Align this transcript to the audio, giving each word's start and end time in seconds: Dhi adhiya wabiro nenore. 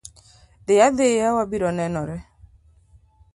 Dhi 0.65 0.75
adhiya 0.85 1.27
wabiro 1.35 1.69
nenore. 1.77 2.17